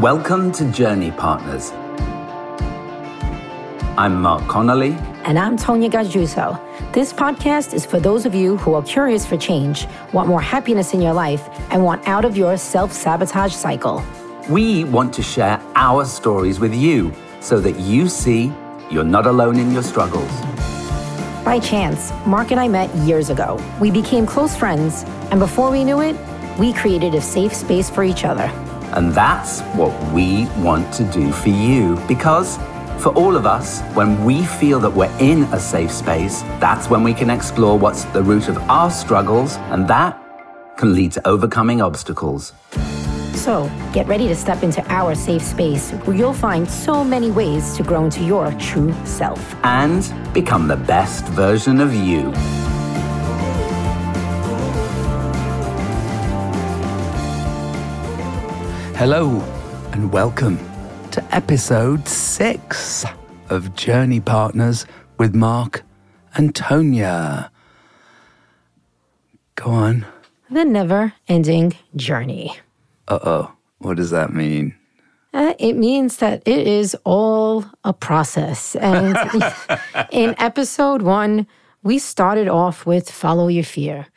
Welcome 0.00 0.52
to 0.52 0.70
Journey 0.70 1.10
Partners. 1.10 1.72
I'm 3.98 4.22
Mark 4.22 4.46
Connolly. 4.46 4.92
And 5.24 5.36
I'm 5.36 5.56
Tonya 5.56 5.90
Gajuso. 5.90 6.92
This 6.92 7.12
podcast 7.12 7.74
is 7.74 7.84
for 7.84 7.98
those 7.98 8.24
of 8.24 8.32
you 8.32 8.58
who 8.58 8.74
are 8.74 8.82
curious 8.84 9.26
for 9.26 9.36
change, 9.36 9.88
want 10.12 10.28
more 10.28 10.40
happiness 10.40 10.94
in 10.94 11.02
your 11.02 11.14
life, 11.14 11.48
and 11.72 11.82
want 11.82 12.06
out 12.06 12.24
of 12.24 12.36
your 12.36 12.56
self 12.56 12.92
sabotage 12.92 13.52
cycle. 13.52 14.04
We 14.48 14.84
want 14.84 15.12
to 15.14 15.22
share 15.24 15.60
our 15.74 16.04
stories 16.04 16.60
with 16.60 16.72
you 16.72 17.12
so 17.40 17.58
that 17.58 17.80
you 17.80 18.08
see 18.08 18.52
you're 18.92 19.02
not 19.02 19.26
alone 19.26 19.58
in 19.58 19.72
your 19.72 19.82
struggles. 19.82 20.30
By 21.44 21.58
chance, 21.58 22.12
Mark 22.24 22.52
and 22.52 22.60
I 22.60 22.68
met 22.68 22.94
years 22.98 23.30
ago. 23.30 23.60
We 23.80 23.90
became 23.90 24.26
close 24.26 24.56
friends, 24.56 25.02
and 25.32 25.40
before 25.40 25.72
we 25.72 25.82
knew 25.82 26.00
it, 26.02 26.14
we 26.56 26.72
created 26.72 27.16
a 27.16 27.20
safe 27.20 27.52
space 27.52 27.90
for 27.90 28.04
each 28.04 28.24
other. 28.24 28.48
And 28.92 29.12
that's 29.12 29.60
what 29.76 29.92
we 30.12 30.46
want 30.58 30.92
to 30.94 31.04
do 31.04 31.32
for 31.32 31.50
you 31.50 31.96
because 32.08 32.58
for 32.98 33.10
all 33.14 33.36
of 33.36 33.46
us, 33.46 33.80
when 33.94 34.24
we 34.24 34.44
feel 34.44 34.80
that 34.80 34.90
we're 34.90 35.16
in 35.20 35.44
a 35.52 35.60
safe 35.60 35.90
space, 35.90 36.42
that's 36.58 36.90
when 36.90 37.04
we 37.04 37.14
can 37.14 37.30
explore 37.30 37.78
what's 37.78 38.04
the 38.06 38.22
root 38.22 38.48
of 38.48 38.58
our 38.68 38.90
struggles, 38.90 39.56
and 39.70 39.86
that 39.86 40.20
can 40.76 40.94
lead 40.94 41.12
to 41.12 41.26
overcoming 41.26 41.80
obstacles. 41.80 42.52
So, 43.34 43.70
get 43.92 44.08
ready 44.08 44.26
to 44.26 44.34
step 44.34 44.64
into 44.64 44.84
our 44.92 45.14
safe 45.14 45.42
space 45.42 45.92
where 45.92 46.16
you'll 46.16 46.32
find 46.32 46.68
so 46.68 47.04
many 47.04 47.30
ways 47.30 47.76
to 47.76 47.84
grow 47.84 48.04
into 48.04 48.24
your 48.24 48.50
true 48.54 48.92
self 49.04 49.54
and 49.62 50.12
become 50.34 50.66
the 50.66 50.76
best 50.76 51.24
version 51.26 51.80
of 51.80 51.94
you. 51.94 52.32
Hello, 58.98 59.28
and 59.92 60.12
welcome 60.12 60.58
to 61.12 61.22
episode 61.32 62.08
six 62.08 63.04
of 63.48 63.72
Journey 63.76 64.18
Partners 64.18 64.86
with 65.18 65.36
Mark 65.36 65.84
and 66.34 66.52
Tonya. 66.52 67.48
Go 69.54 69.70
on. 69.70 70.04
The 70.50 70.64
never 70.64 71.12
ending 71.28 71.76
journey. 71.94 72.58
Uh 73.06 73.20
oh. 73.22 73.52
What 73.78 73.98
does 73.98 74.10
that 74.10 74.32
mean? 74.34 74.74
Uh, 75.32 75.54
it 75.60 75.74
means 75.74 76.16
that 76.16 76.42
it 76.44 76.66
is 76.66 76.96
all 77.04 77.66
a 77.84 77.92
process. 77.92 78.74
And 78.74 79.16
in 80.10 80.34
episode 80.38 81.02
one, 81.02 81.46
we 81.84 82.00
started 82.00 82.48
off 82.48 82.84
with 82.84 83.08
follow 83.08 83.46
your 83.46 83.62
fear. 83.62 84.08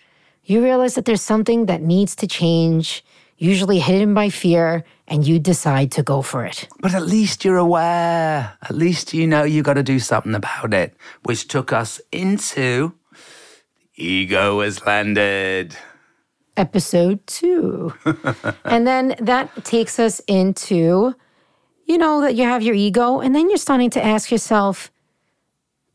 You 0.44 0.64
realize 0.64 0.96
that 0.96 1.06
there's 1.06 1.22
something 1.22 1.68
that 1.68 1.84
needs 1.84 2.16
to 2.16 2.26
change, 2.26 3.06
usually 3.42 3.80
hidden 3.80 4.14
by 4.14 4.30
fear, 4.30 4.84
and 5.08 5.26
you 5.26 5.40
decide 5.40 5.92
to 5.92 6.04
go 6.04 6.22
for 6.22 6.46
it. 6.46 6.68
But 6.80 6.94
at 6.94 7.04
least 7.04 7.44
you're 7.44 7.58
aware. 7.58 8.54
At 8.62 8.76
least 8.76 9.14
you 9.14 9.26
know 9.26 9.44
you 9.44 9.64
got 9.64 9.74
to 9.74 9.84
do 9.84 10.00
something 10.00 10.36
about 10.36 10.74
it, 10.74 10.96
which 11.24 11.48
took 11.48 11.74
us 11.74 12.00
into 12.12 12.94
Ego 13.96 14.62
has 14.62 14.86
landed 14.86 15.76
episode 16.58 17.26
two. 17.28 17.94
and 18.66 18.86
then 18.86 19.16
that 19.20 19.66
takes 19.66 20.00
us 20.00 20.20
into, 20.28 21.16
you 21.86 21.98
know, 21.98 22.22
that 22.22 22.36
you 22.36 22.44
have 22.44 22.64
your 22.64 22.76
ego, 22.76 23.20
and 23.20 23.36
then 23.36 23.50
you're 23.50 23.58
starting 23.58 23.90
to 23.92 24.04
ask 24.04 24.32
yourself, 24.32 24.92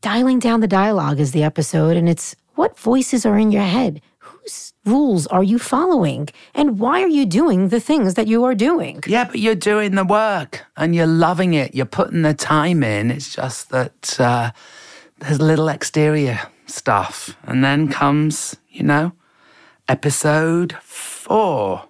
dialing 0.00 0.38
down 0.38 0.60
the 0.60 0.68
dialogue 0.68 1.20
is 1.20 1.32
the 1.32 1.42
episode, 1.42 1.96
and 1.96 2.08
it's 2.08 2.34
what 2.54 2.78
voices 2.78 3.26
are 3.26 3.38
in 3.38 3.52
your 3.52 3.62
head? 3.62 4.00
Whose 4.46 4.72
rules 4.84 5.26
are 5.26 5.42
you 5.42 5.58
following? 5.58 6.28
And 6.54 6.78
why 6.78 7.02
are 7.02 7.08
you 7.08 7.26
doing 7.26 7.70
the 7.70 7.80
things 7.80 8.14
that 8.14 8.28
you 8.28 8.44
are 8.44 8.54
doing? 8.54 9.02
Yeah, 9.04 9.24
but 9.24 9.40
you're 9.40 9.56
doing 9.56 9.96
the 9.96 10.04
work 10.04 10.64
and 10.76 10.94
you're 10.94 11.06
loving 11.06 11.54
it. 11.54 11.74
You're 11.74 11.84
putting 11.84 12.22
the 12.22 12.32
time 12.32 12.84
in. 12.84 13.10
It's 13.10 13.34
just 13.34 13.70
that 13.70 14.20
uh, 14.20 14.52
there's 15.18 15.40
little 15.40 15.68
exterior 15.68 16.40
stuff. 16.66 17.36
And 17.42 17.64
then 17.64 17.88
comes, 17.88 18.54
you 18.70 18.84
know, 18.84 19.14
episode 19.88 20.76
four. 20.80 21.88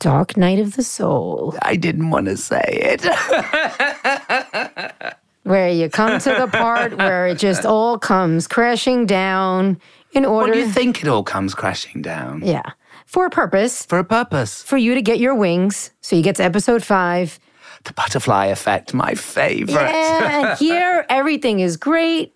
Dark 0.00 0.36
Night 0.36 0.58
of 0.58 0.74
the 0.74 0.82
Soul. 0.82 1.54
I 1.62 1.76
didn't 1.76 2.10
want 2.10 2.26
to 2.26 2.36
say 2.36 2.64
it. 2.66 3.04
where 5.44 5.70
you 5.70 5.88
come 5.88 6.20
to 6.20 6.30
the 6.30 6.46
part 6.46 6.96
where 6.96 7.26
it 7.26 7.38
just 7.38 7.64
all 7.64 7.98
comes 7.98 8.46
crashing 8.46 9.06
down 9.06 9.80
in 10.12 10.24
order. 10.24 10.48
What 10.48 10.54
do 10.54 10.60
you 10.60 10.70
think 10.70 11.02
it 11.02 11.08
all 11.08 11.22
comes 11.22 11.54
crashing 11.54 12.02
down? 12.02 12.42
Yeah. 12.44 12.62
For 13.06 13.26
a 13.26 13.30
purpose. 13.30 13.84
For 13.86 13.98
a 13.98 14.04
purpose. 14.04 14.62
For 14.62 14.76
you 14.76 14.94
to 14.94 15.02
get 15.02 15.18
your 15.18 15.34
wings. 15.34 15.90
So 16.00 16.16
you 16.16 16.22
get 16.22 16.36
to 16.36 16.44
episode 16.44 16.84
five. 16.84 17.38
The 17.84 17.92
butterfly 17.94 18.46
effect, 18.46 18.92
my 18.92 19.14
favorite. 19.14 19.90
Yeah, 19.90 20.56
here 20.58 21.06
everything 21.08 21.60
is 21.60 21.76
great. 21.76 22.34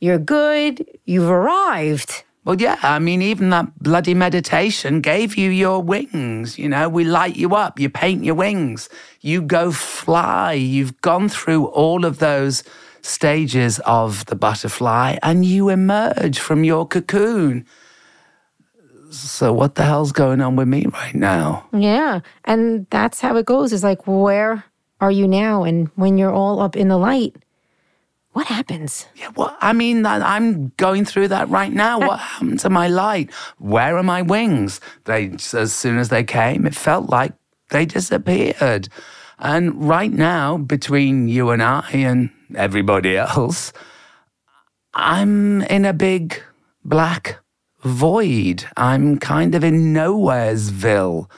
You're 0.00 0.18
good. 0.18 0.86
You've 1.04 1.28
arrived. 1.28 2.24
Well, 2.44 2.60
yeah, 2.60 2.78
I 2.82 2.98
mean, 2.98 3.22
even 3.22 3.50
that 3.50 3.78
bloody 3.78 4.14
meditation 4.14 5.00
gave 5.00 5.36
you 5.36 5.50
your 5.50 5.80
wings. 5.80 6.58
You 6.58 6.68
know, 6.68 6.88
we 6.88 7.04
light 7.04 7.36
you 7.36 7.54
up, 7.54 7.78
you 7.78 7.88
paint 7.88 8.24
your 8.24 8.34
wings, 8.34 8.88
you 9.20 9.42
go 9.42 9.70
fly. 9.70 10.54
You've 10.54 11.00
gone 11.02 11.28
through 11.28 11.66
all 11.66 12.04
of 12.04 12.18
those 12.18 12.64
stages 13.02 13.80
of 13.80 14.24
the 14.26 14.36
butterfly 14.36 15.18
and 15.22 15.44
you 15.44 15.68
emerge 15.68 16.38
from 16.38 16.64
your 16.64 16.86
cocoon. 16.86 17.66
So, 19.10 19.52
what 19.52 19.74
the 19.74 19.84
hell's 19.84 20.12
going 20.12 20.40
on 20.40 20.56
with 20.56 20.68
me 20.68 20.86
right 20.86 21.14
now? 21.14 21.68
Yeah. 21.72 22.20
And 22.44 22.86
that's 22.90 23.20
how 23.20 23.36
it 23.36 23.44
goes 23.44 23.72
is 23.72 23.84
like, 23.84 24.06
where 24.06 24.64
are 25.00 25.10
you 25.10 25.28
now? 25.28 25.64
And 25.64 25.88
when 25.96 26.16
you're 26.16 26.32
all 26.32 26.60
up 26.60 26.76
in 26.76 26.88
the 26.88 26.96
light, 26.96 27.36
what 28.32 28.46
happens? 28.46 29.06
Yeah, 29.14 29.28
well, 29.36 29.54
I 29.60 29.74
mean, 29.74 30.06
I'm 30.06 30.68
going 30.78 31.04
through 31.04 31.28
that 31.28 31.50
right 31.50 31.72
now. 31.72 31.98
what 31.98 32.18
happened 32.20 32.60
to 32.60 32.70
my 32.70 32.88
light? 32.88 33.30
Where 33.58 33.98
are 33.98 34.02
my 34.02 34.22
wings? 34.22 34.80
They, 35.04 35.32
as 35.52 35.72
soon 35.72 35.98
as 35.98 36.08
they 36.08 36.24
came, 36.24 36.66
it 36.66 36.74
felt 36.74 37.10
like 37.10 37.34
they 37.68 37.84
disappeared. 37.84 38.88
And 39.38 39.88
right 39.88 40.12
now, 40.12 40.56
between 40.56 41.28
you 41.28 41.50
and 41.50 41.62
I 41.62 41.88
and 41.92 42.30
everybody 42.54 43.16
else, 43.16 43.72
I'm 44.94 45.62
in 45.62 45.84
a 45.84 45.92
big 45.92 46.42
black 46.84 47.38
void. 47.82 48.64
I'm 48.76 49.18
kind 49.18 49.54
of 49.54 49.64
in 49.64 49.92
nowheresville 49.92 51.28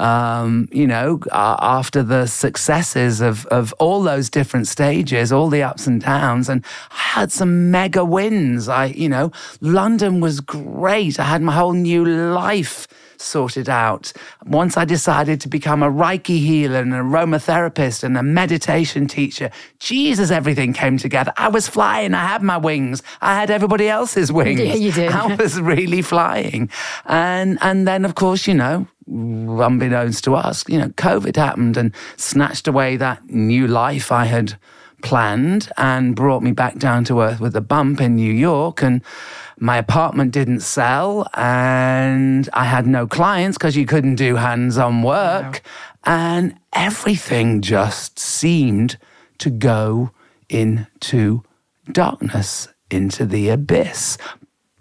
um, 0.00 0.66
you 0.72 0.86
know, 0.86 1.20
after 1.30 2.02
the 2.02 2.26
successes 2.26 3.20
of, 3.20 3.44
of 3.46 3.74
all 3.74 4.02
those 4.02 4.30
different 4.30 4.66
stages, 4.66 5.30
all 5.30 5.48
the 5.48 5.62
ups 5.62 5.86
and 5.86 6.00
downs. 6.00 6.48
And 6.48 6.64
I 6.90 6.96
had 6.96 7.32
some 7.32 7.70
mega 7.70 8.04
wins. 8.04 8.68
I, 8.68 8.86
you 8.86 9.08
know, 9.08 9.30
London 9.60 10.20
was 10.20 10.40
great. 10.40 11.20
I 11.20 11.24
had 11.24 11.42
my 11.42 11.52
whole 11.52 11.74
new 11.74 12.04
life 12.04 12.88
sorted 13.20 13.68
out. 13.68 14.12
Once 14.46 14.76
I 14.76 14.84
decided 14.84 15.40
to 15.42 15.48
become 15.48 15.82
a 15.82 15.90
Reiki 15.90 16.38
healer 16.38 16.80
and 16.80 16.92
an 16.94 17.00
aromatherapist 17.00 18.02
and 18.02 18.16
a 18.16 18.22
meditation 18.22 19.06
teacher, 19.06 19.50
Jesus, 19.78 20.30
everything 20.30 20.72
came 20.72 20.98
together. 20.98 21.32
I 21.36 21.48
was 21.48 21.68
flying. 21.68 22.14
I 22.14 22.26
had 22.26 22.42
my 22.42 22.56
wings. 22.56 23.02
I 23.20 23.38
had 23.38 23.50
everybody 23.50 23.88
else's 23.88 24.32
wings. 24.32 24.60
Yeah, 24.60 24.74
you 24.74 24.92
did. 24.92 25.12
I 25.12 25.34
was 25.34 25.60
really 25.60 26.02
flying. 26.02 26.70
And 27.04 27.58
and 27.60 27.86
then 27.86 28.04
of 28.04 28.14
course, 28.14 28.46
you 28.46 28.54
know, 28.54 28.86
unbeknownst 29.06 30.24
to 30.24 30.34
us, 30.34 30.64
you 30.68 30.78
know, 30.78 30.88
COVID 30.90 31.36
happened 31.36 31.76
and 31.76 31.94
snatched 32.16 32.68
away 32.68 32.96
that 32.96 33.28
new 33.28 33.66
life 33.66 34.12
I 34.12 34.24
had 34.24 34.58
planned 35.02 35.70
and 35.76 36.14
brought 36.14 36.42
me 36.42 36.52
back 36.52 36.78
down 36.78 37.04
to 37.04 37.20
earth 37.20 37.40
with 37.40 37.56
a 37.56 37.60
bump 37.60 38.00
in 38.00 38.16
New 38.16 38.32
York. 38.32 38.82
And 38.82 39.02
my 39.60 39.76
apartment 39.76 40.32
didn't 40.32 40.60
sell 40.60 41.28
and 41.34 42.48
I 42.52 42.64
had 42.64 42.86
no 42.86 43.06
clients 43.06 43.58
because 43.58 43.76
you 43.76 43.86
couldn't 43.86 44.16
do 44.16 44.36
hands 44.36 44.78
on 44.78 45.02
work. 45.02 45.62
And 46.04 46.56
everything 46.72 47.60
just 47.60 48.18
seemed 48.18 48.96
to 49.38 49.50
go 49.50 50.10
into 50.48 51.42
darkness, 51.92 52.68
into 52.90 53.26
the 53.26 53.50
abyss. 53.50 54.18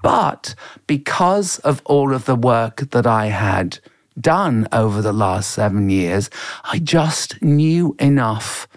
But 0.01 0.55
because 0.87 1.59
of 1.59 1.81
all 1.85 2.13
of 2.13 2.25
the 2.25 2.35
work 2.35 2.89
that 2.91 3.05
I 3.05 3.27
had 3.27 3.79
done 4.19 4.67
over 4.71 5.01
the 5.01 5.13
last 5.13 5.51
seven 5.51 5.89
years. 5.89 6.29
I 6.63 6.79
just 6.79 7.41
knew 7.41 7.95
enough 7.99 8.67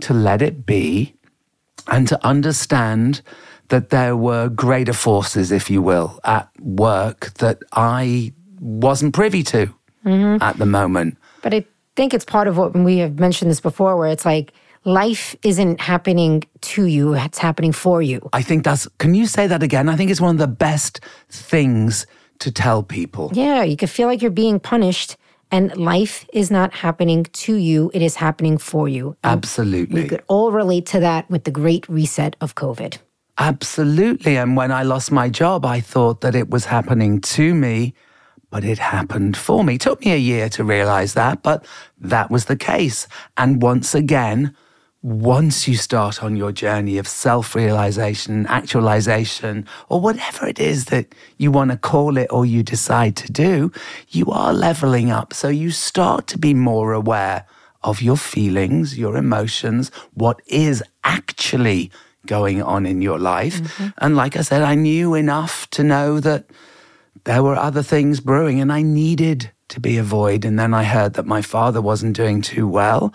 to 0.00 0.14
let 0.14 0.42
it 0.42 0.66
be 0.66 1.14
and 1.86 2.06
to 2.08 2.26
understand 2.26 3.22
that 3.70 3.90
there 3.90 4.16
were 4.16 4.48
greater 4.48 4.92
forces, 4.92 5.50
if 5.50 5.70
you 5.70 5.82
will, 5.82 6.20
at 6.22 6.48
work 6.60 7.32
that 7.34 7.58
I 7.72 8.32
wasn't 8.60 9.14
privy 9.14 9.42
to 9.44 9.74
mm-hmm. 10.04 10.42
at 10.42 10.58
the 10.58 10.66
moment. 10.66 11.16
But 11.42 11.54
I 11.54 11.64
think 11.96 12.12
it's 12.14 12.24
part 12.24 12.46
of 12.46 12.56
what 12.56 12.74
we 12.74 12.98
have 12.98 13.18
mentioned 13.18 13.50
this 13.50 13.60
before, 13.60 13.96
where 13.96 14.10
it's 14.10 14.26
like, 14.26 14.52
life 14.84 15.36
isn't 15.42 15.80
happening 15.80 16.42
to 16.60 16.84
you, 16.86 17.14
it's 17.14 17.38
happening 17.38 17.72
for 17.72 18.00
you. 18.02 18.28
I 18.32 18.42
think 18.42 18.64
that's, 18.64 18.88
can 18.98 19.14
you 19.14 19.26
say 19.26 19.46
that 19.46 19.62
again? 19.62 19.88
I 19.88 19.96
think 19.96 20.10
it's 20.10 20.20
one 20.20 20.34
of 20.34 20.38
the 20.38 20.46
best 20.46 21.00
things 21.28 22.06
to 22.38 22.50
tell 22.50 22.82
people. 22.82 23.30
Yeah, 23.34 23.62
you 23.62 23.76
could 23.76 23.90
feel 23.90 24.08
like 24.08 24.22
you're 24.22 24.30
being 24.30 24.60
punished 24.60 25.16
And 25.52 25.76
life 25.76 26.26
is 26.32 26.50
not 26.50 26.72
happening 26.72 27.24
to 27.24 27.56
you, 27.56 27.90
it 27.92 28.02
is 28.02 28.16
happening 28.16 28.56
for 28.58 28.88
you. 28.88 29.16
And 29.24 29.32
Absolutely. 29.32 30.02
We 30.02 30.08
could 30.08 30.22
all 30.28 30.52
relate 30.52 30.86
to 30.86 31.00
that 31.00 31.28
with 31.28 31.44
the 31.44 31.50
great 31.50 31.88
reset 31.88 32.36
of 32.40 32.54
COVID. 32.54 32.98
Absolutely. 33.40 34.36
And 34.36 34.54
when 34.54 34.70
I 34.70 34.82
lost 34.82 35.10
my 35.10 35.30
job, 35.30 35.64
I 35.64 35.80
thought 35.80 36.20
that 36.20 36.34
it 36.34 36.50
was 36.50 36.66
happening 36.66 37.22
to 37.22 37.54
me, 37.54 37.94
but 38.50 38.64
it 38.64 38.78
happened 38.78 39.34
for 39.34 39.64
me. 39.64 39.76
It 39.76 39.80
took 39.80 40.04
me 40.04 40.12
a 40.12 40.18
year 40.18 40.50
to 40.50 40.62
realize 40.62 41.14
that, 41.14 41.42
but 41.42 41.64
that 41.98 42.30
was 42.30 42.44
the 42.44 42.56
case. 42.56 43.08
And 43.38 43.62
once 43.62 43.94
again, 43.94 44.54
once 45.02 45.66
you 45.66 45.74
start 45.76 46.22
on 46.22 46.36
your 46.36 46.52
journey 46.52 46.98
of 46.98 47.08
self 47.08 47.54
realization, 47.54 48.46
actualization, 48.46 49.66
or 49.88 50.02
whatever 50.02 50.46
it 50.46 50.60
is 50.60 50.84
that 50.86 51.14
you 51.38 51.50
want 51.50 51.70
to 51.70 51.78
call 51.78 52.18
it 52.18 52.26
or 52.30 52.44
you 52.44 52.62
decide 52.62 53.16
to 53.16 53.32
do, 53.32 53.72
you 54.10 54.26
are 54.26 54.52
leveling 54.52 55.10
up. 55.10 55.32
So 55.32 55.48
you 55.48 55.70
start 55.70 56.26
to 56.26 56.38
be 56.38 56.52
more 56.52 56.92
aware 56.92 57.46
of 57.82 58.02
your 58.02 58.18
feelings, 58.18 58.98
your 58.98 59.16
emotions, 59.16 59.90
what 60.12 60.42
is 60.46 60.84
actually 61.04 61.90
going 62.30 62.62
on 62.62 62.86
in 62.86 63.02
your 63.02 63.18
life. 63.18 63.60
Mm-hmm. 63.60 63.88
And 63.98 64.16
like 64.16 64.36
I 64.36 64.42
said, 64.42 64.62
I 64.62 64.76
knew 64.76 65.14
enough 65.14 65.68
to 65.70 65.82
know 65.82 66.20
that 66.20 66.46
there 67.24 67.42
were 67.42 67.56
other 67.56 67.82
things 67.82 68.20
brewing 68.20 68.60
and 68.60 68.72
I 68.72 68.82
needed 68.82 69.50
to 69.70 69.80
be 69.80 69.98
a 69.98 70.04
void. 70.04 70.44
And 70.44 70.56
then 70.56 70.72
I 70.72 70.84
heard 70.84 71.14
that 71.14 71.26
my 71.26 71.42
father 71.42 71.80
wasn't 71.82 72.16
doing 72.16 72.40
too 72.40 72.68
well 72.68 73.12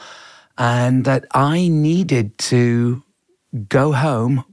and 0.57 1.05
that 1.05 1.23
I 1.31 1.69
needed 1.69 2.37
to 2.51 3.03
go 3.69 3.93
home 3.93 4.43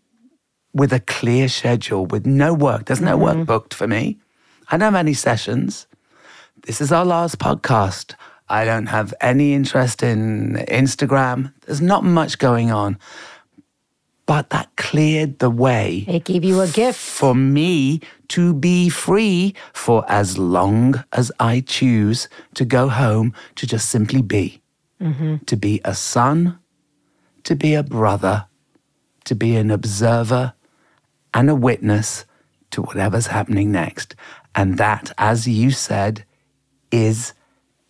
with 0.73 0.93
a 0.93 1.01
clear 1.01 1.49
schedule, 1.49 2.07
with 2.07 2.25
no 2.25 2.55
work. 2.55 2.87
There's 2.87 3.01
no 3.01 3.19
mm-hmm. 3.19 3.39
work 3.39 3.47
booked 3.47 3.75
for 3.75 3.89
me. 3.89 4.19
I 4.71 4.77
don't 4.77 4.93
have 4.93 5.07
any 5.07 5.15
sessions. 5.15 5.89
This 6.67 6.81
is 6.81 6.93
our 6.93 7.05
last 7.05 7.39
podcast. 7.39 8.15
I 8.49 8.65
don't 8.65 8.87
have 8.87 9.13
any 9.21 9.55
interest 9.55 10.03
in 10.03 10.55
Instagram. 10.69 11.53
There's 11.67 11.81
not 11.81 12.05
much 12.05 12.39
going 12.39 12.71
on. 12.71 12.99
But 14.33 14.49
that 14.49 14.75
cleared 14.77 15.41
the 15.41 15.51
way. 15.51 16.07
It 16.09 16.25
gave 16.25 16.43
you 16.43 16.63
a 16.63 16.67
gift. 16.67 16.99
For 16.99 17.35
me 17.35 18.01
to 18.29 18.55
be 18.55 18.89
free 18.89 19.55
for 19.75 20.07
as 20.09 20.39
long 20.39 21.05
as 21.13 21.31
I 21.39 21.61
choose 21.61 22.31
to 22.55 22.65
go 22.65 22.89
home 22.89 23.35
to 23.57 23.67
just 23.67 23.91
simply 23.91 24.23
be 24.23 24.63
mm-hmm. 24.99 25.37
to 25.45 25.57
be 25.57 25.83
a 25.85 25.95
son, 25.95 26.59
to 27.45 27.55
be 27.55 27.75
a 27.75 27.83
brother, 27.83 28.47
to 29.27 29.35
be 29.35 29.55
an 29.55 29.71
observer 29.71 30.55
and 31.35 31.51
a 31.51 31.55
witness 31.55 32.25
to 32.71 32.81
whatever's 32.81 33.27
happening 33.27 33.71
next. 33.71 34.17
And 34.55 34.79
that, 34.79 35.13
as 35.19 35.47
you 35.47 35.73
said, 35.73 36.25
is 36.91 37.35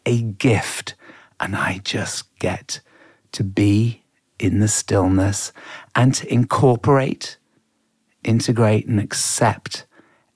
a 0.05 0.23
gift. 0.23 0.97
And 1.39 1.55
I 1.55 1.81
just 1.85 2.37
get 2.41 2.81
to 3.31 3.45
be 3.45 4.02
in 4.43 4.59
the 4.59 4.69
stillness 4.69 5.53
and 5.95 6.15
to 6.15 6.33
incorporate, 6.33 7.39
integrate, 8.25 8.87
and 8.87 8.99
accept 8.99 9.87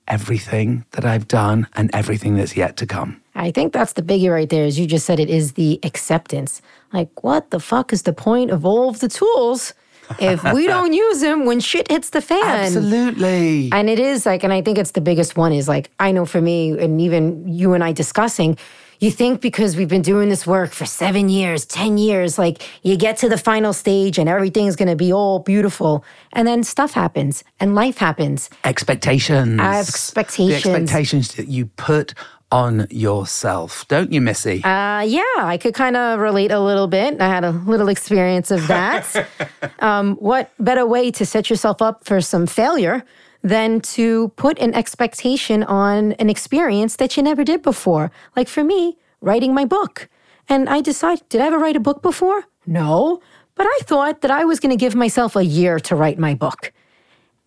everything 0.07 0.85
that 0.91 1.05
I've 1.05 1.27
done 1.27 1.67
and 1.75 1.93
everything 1.93 2.35
that's 2.35 2.55
yet 2.55 2.77
to 2.77 2.85
come. 2.85 3.21
I 3.35 3.51
think 3.51 3.73
that's 3.73 3.93
the 3.93 4.01
biggie 4.01 4.31
right 4.31 4.49
there, 4.49 4.65
as 4.65 4.79
you 4.79 4.87
just 4.87 5.05
said, 5.05 5.19
it 5.19 5.29
is 5.29 5.53
the 5.53 5.79
acceptance. 5.83 6.61
Like, 6.93 7.23
what 7.23 7.51
the 7.51 7.59
fuck 7.59 7.93
is 7.93 8.03
the 8.03 8.13
point 8.13 8.49
of 8.49 8.65
all 8.65 8.89
of 8.89 8.99
the 8.99 9.09
tools 9.09 9.73
if 10.19 10.43
we 10.53 10.65
don't 10.73 10.93
use 10.93 11.19
them 11.19 11.45
when 11.45 11.59
shit 11.59 11.91
hits 11.91 12.09
the 12.11 12.21
fan? 12.21 12.43
Absolutely. 12.43 13.69
And 13.71 13.89
it 13.89 13.99
is 13.99 14.25
like, 14.25 14.43
and 14.43 14.53
I 14.53 14.61
think 14.61 14.77
it's 14.77 14.91
the 14.91 15.01
biggest 15.01 15.35
one 15.37 15.51
is 15.51 15.67
like, 15.67 15.91
I 15.99 16.11
know 16.13 16.25
for 16.25 16.41
me, 16.41 16.79
and 16.79 16.99
even 17.01 17.47
you 17.47 17.73
and 17.73 17.83
I 17.83 17.91
discussing, 17.91 18.57
you 18.99 19.11
think 19.11 19.41
because 19.41 19.75
we've 19.75 19.87
been 19.87 20.01
doing 20.01 20.29
this 20.29 20.47
work 20.47 20.71
for 20.71 20.85
seven 20.85 21.29
years, 21.29 21.65
10 21.65 21.97
years, 21.97 22.37
like 22.37 22.63
you 22.83 22.97
get 22.97 23.17
to 23.17 23.29
the 23.29 23.37
final 23.37 23.73
stage 23.73 24.17
and 24.17 24.27
everything's 24.27 24.75
going 24.75 24.87
to 24.87 24.95
be 24.95 25.11
all 25.13 25.39
beautiful. 25.39 26.03
And 26.33 26.47
then 26.47 26.63
stuff 26.63 26.93
happens 26.93 27.43
and 27.59 27.75
life 27.75 27.97
happens. 27.97 28.49
Expectations. 28.63 29.59
Expectations. 29.59 30.63
The 30.63 30.69
expectations 30.69 31.35
that 31.35 31.47
you 31.47 31.67
put 31.77 32.13
on 32.51 32.87
yourself, 32.89 33.85
don't 33.87 34.11
you, 34.11 34.21
Missy? 34.21 34.63
Uh, 34.63 35.01
yeah, 35.01 35.21
I 35.37 35.57
could 35.61 35.73
kind 35.73 35.97
of 35.97 36.19
relate 36.19 36.51
a 36.51 36.59
little 36.59 36.87
bit. 36.87 37.19
I 37.19 37.27
had 37.27 37.43
a 37.43 37.51
little 37.51 37.89
experience 37.89 38.51
of 38.51 38.65
that. 38.67 39.27
um, 39.79 40.15
what 40.15 40.51
better 40.59 40.85
way 40.85 41.11
to 41.11 41.25
set 41.25 41.49
yourself 41.49 41.81
up 41.81 42.05
for 42.05 42.21
some 42.21 42.47
failure 42.47 43.03
than 43.43 43.81
to 43.81 44.29
put 44.29 44.59
an 44.59 44.73
expectation 44.73 45.63
on 45.63 46.13
an 46.13 46.29
experience 46.29 46.95
that 46.97 47.17
you 47.17 47.23
never 47.23 47.43
did 47.43 47.61
before? 47.61 48.11
Like 48.35 48.47
for 48.47 48.63
me, 48.63 48.97
writing 49.21 49.53
my 49.53 49.65
book. 49.65 50.09
And 50.49 50.69
I 50.69 50.81
decided, 50.81 51.27
did 51.29 51.41
I 51.41 51.47
ever 51.47 51.59
write 51.59 51.75
a 51.75 51.81
book 51.81 52.01
before? 52.01 52.45
No. 52.65 53.21
But 53.55 53.65
I 53.65 53.79
thought 53.83 54.21
that 54.21 54.31
I 54.31 54.45
was 54.45 54.59
going 54.59 54.69
to 54.69 54.79
give 54.79 54.95
myself 54.95 55.35
a 55.35 55.43
year 55.43 55.79
to 55.81 55.95
write 55.95 56.19
my 56.19 56.33
book. 56.33 56.71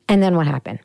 And 0.09 0.23
then 0.23 0.35
what 0.37 0.47
happened? 0.47 0.81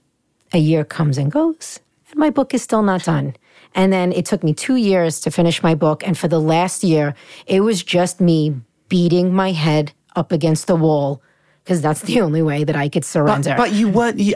A 0.54 0.60
year 0.60 0.86
comes 0.86 1.18
and 1.18 1.32
goes, 1.32 1.80
and 2.12 2.20
my 2.20 2.30
book 2.30 2.54
is 2.54 2.62
still 2.62 2.84
not 2.84 3.04
done. 3.04 3.36
And 3.74 3.92
then 3.92 4.12
it 4.12 4.26
took 4.26 4.44
me 4.44 4.54
two 4.54 4.76
years 4.76 5.20
to 5.22 5.32
finish 5.32 5.64
my 5.64 5.76
book. 5.76 6.06
And 6.06 6.18
for 6.18 6.28
the 6.28 6.40
last 6.40 6.84
year, 6.84 7.16
it 7.48 7.62
was 7.62 7.84
just 7.84 8.22
me 8.22 8.56
beating 8.88 9.34
my 9.34 9.52
head 9.52 9.92
up 10.16 10.32
against 10.32 10.68
the 10.68 10.76
wall 10.76 11.22
because 11.66 11.82
that's 11.82 12.02
the 12.02 12.22
only 12.22 12.44
way 12.44 12.64
that 12.64 12.76
I 12.76 12.90
could 12.90 13.04
surrender. 13.04 13.56
But, 13.58 13.58
but 13.58 13.72
you 13.74 13.90
weren't, 13.90 14.20
you, 14.20 14.36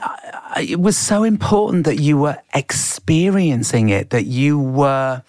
it 0.57 0.81
was 0.81 0.97
so 0.97 1.23
important 1.23 1.85
that 1.85 1.99
you 1.99 2.17
were 2.17 2.39
experiencing 2.55 3.89
it, 3.89 4.09
that 4.09 4.25
you 4.25 4.57
were 4.57 5.21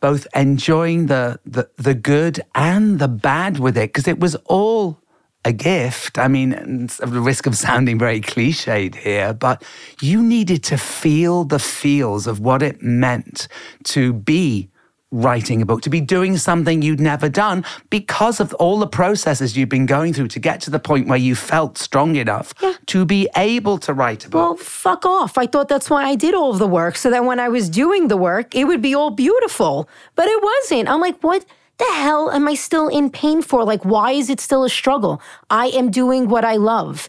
both 0.00 0.26
enjoying 0.34 1.06
the, 1.06 1.40
the, 1.46 1.66
the 1.76 1.94
good 1.94 2.42
and 2.54 2.98
the 2.98 3.08
bad 3.08 3.58
with 3.58 3.78
it, 3.78 3.88
because 3.88 4.06
it 4.06 4.20
was 4.20 4.34
all 4.44 4.98
a 5.46 5.52
gift. 5.52 6.18
I 6.18 6.28
mean, 6.28 6.52
at 6.52 7.10
the 7.10 7.22
risk 7.22 7.46
of 7.46 7.56
sounding 7.56 7.98
very 7.98 8.20
cliched 8.20 8.96
here, 8.96 9.32
but 9.32 9.64
you 10.02 10.22
needed 10.22 10.62
to 10.64 10.76
feel 10.76 11.44
the 11.44 11.58
feels 11.58 12.26
of 12.26 12.40
what 12.40 12.62
it 12.62 12.82
meant 12.82 13.48
to 13.84 14.12
be 14.12 14.68
writing 15.12 15.60
a 15.60 15.66
book, 15.66 15.82
to 15.82 15.90
be 15.90 16.00
doing 16.00 16.36
something 16.36 16.82
you'd 16.82 17.00
never 17.00 17.28
done 17.28 17.64
because 17.90 18.40
of 18.40 18.54
all 18.54 18.78
the 18.78 18.86
processes 18.86 19.56
you've 19.56 19.68
been 19.68 19.86
going 19.86 20.12
through 20.12 20.28
to 20.28 20.38
get 20.38 20.60
to 20.60 20.70
the 20.70 20.78
point 20.78 21.08
where 21.08 21.18
you 21.18 21.34
felt 21.34 21.78
strong 21.78 22.16
enough 22.16 22.54
yeah. 22.62 22.74
to 22.86 23.04
be 23.04 23.28
able 23.36 23.78
to 23.78 23.92
write 23.92 24.24
a 24.24 24.28
book. 24.28 24.40
Well, 24.40 24.56
fuck 24.56 25.04
off. 25.04 25.36
I 25.36 25.46
thought 25.46 25.68
that's 25.68 25.90
why 25.90 26.04
I 26.04 26.14
did 26.14 26.34
all 26.34 26.50
of 26.50 26.58
the 26.58 26.68
work, 26.68 26.96
so 26.96 27.10
that 27.10 27.24
when 27.24 27.40
I 27.40 27.48
was 27.48 27.68
doing 27.68 28.08
the 28.08 28.16
work, 28.16 28.54
it 28.54 28.64
would 28.64 28.82
be 28.82 28.94
all 28.94 29.10
beautiful. 29.10 29.88
But 30.14 30.28
it 30.28 30.42
wasn't. 30.42 30.88
I'm 30.88 31.00
like, 31.00 31.20
what? 31.22 31.44
the 31.80 31.94
hell 31.94 32.30
am 32.30 32.46
I 32.46 32.54
still 32.54 32.88
in 32.88 33.08
pain 33.08 33.40
for? 33.40 33.64
Like, 33.64 33.86
why 33.86 34.12
is 34.12 34.28
it 34.28 34.38
still 34.38 34.64
a 34.64 34.68
struggle? 34.68 35.20
I 35.48 35.68
am 35.68 35.90
doing 35.90 36.28
what 36.28 36.44
I 36.44 36.56
love. 36.56 37.08